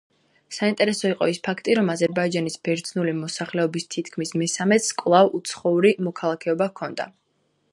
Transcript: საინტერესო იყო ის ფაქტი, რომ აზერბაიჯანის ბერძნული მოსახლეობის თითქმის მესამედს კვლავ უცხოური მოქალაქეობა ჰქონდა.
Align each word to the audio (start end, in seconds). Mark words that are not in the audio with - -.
საინტერესო 0.57 1.09
იყო 1.15 1.25
ის 1.31 1.39
ფაქტი, 1.47 1.75
რომ 1.79 1.91
აზერბაიჯანის 1.93 2.57
ბერძნული 2.67 3.13
მოსახლეობის 3.19 3.85
თითქმის 3.97 4.33
მესამედს 4.43 4.89
კვლავ 5.03 5.31
უცხოური 5.41 5.93
მოქალაქეობა 6.09 6.71
ჰქონდა. 6.73 7.07